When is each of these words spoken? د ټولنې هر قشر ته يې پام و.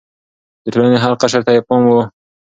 د 0.63 0.65
ټولنې 0.73 0.97
هر 1.03 1.11
قشر 1.21 1.41
ته 1.45 1.51
يې 1.55 1.61
پام 1.67 1.83
و. 1.89 1.93